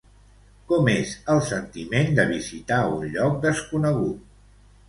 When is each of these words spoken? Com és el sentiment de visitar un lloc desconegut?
Com 0.71 0.87
és 0.93 1.11
el 1.33 1.43
sentiment 1.49 2.09
de 2.21 2.25
visitar 2.31 2.81
un 2.97 3.15
lloc 3.19 3.39
desconegut? 3.47 4.29